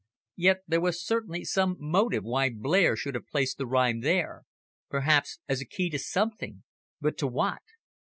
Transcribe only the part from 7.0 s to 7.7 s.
to what?